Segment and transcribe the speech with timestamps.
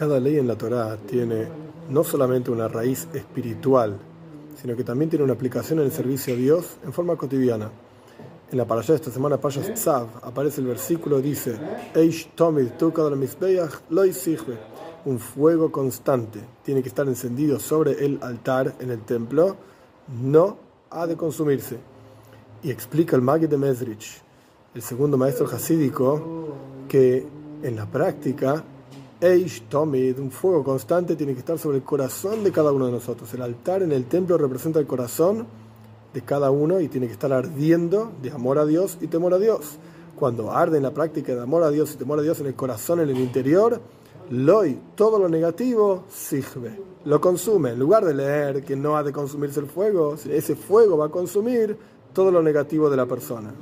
[0.00, 1.46] Cada ley en la Torá tiene
[1.90, 3.98] no solamente una raíz espiritual,
[4.56, 7.70] sino que también tiene una aplicación en el servicio a Dios en forma cotidiana.
[8.50, 11.54] En la parasha de esta semana, Payas Tzav, aparece el versículo, dice,
[11.94, 12.68] Eish tomid
[15.04, 19.54] un fuego constante tiene que estar encendido sobre el altar en el templo,
[20.22, 20.56] no
[20.88, 21.76] ha de consumirse.
[22.62, 24.22] Y explica el Magid de Mesrich,
[24.74, 26.56] el segundo maestro hasídico,
[26.88, 27.26] que
[27.62, 28.64] en la práctica
[29.20, 32.92] Eish Tomid, un fuego constante, tiene que estar sobre el corazón de cada uno de
[32.92, 33.32] nosotros.
[33.34, 35.46] El altar en el templo representa el corazón
[36.14, 39.38] de cada uno y tiene que estar ardiendo de amor a Dios y temor a
[39.38, 39.78] Dios.
[40.16, 42.54] Cuando arde en la práctica de amor a Dios y temor a Dios en el
[42.54, 43.80] corazón, en el interior,
[44.30, 47.70] Loy, todo lo negativo, sigbe, lo consume.
[47.70, 51.10] En lugar de leer que no ha de consumirse el fuego, ese fuego va a
[51.10, 51.76] consumir
[52.12, 53.52] todo lo negativo de la persona.